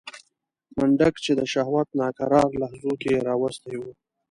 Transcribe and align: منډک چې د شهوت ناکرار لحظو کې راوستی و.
منډک 0.77 1.15
چې 1.25 1.31
د 1.39 1.41
شهوت 1.53 1.87
ناکرار 1.99 2.49
لحظو 2.61 2.93
کې 3.01 3.23
راوستی 3.27 3.75
و. 3.79 3.83